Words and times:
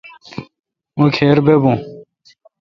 مہ 0.97 1.05
کھیربؤون۔ 1.15 1.77